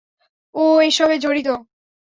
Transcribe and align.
ও 0.55 0.63
এসবে 0.81 1.15
জড়িত? 1.17 1.47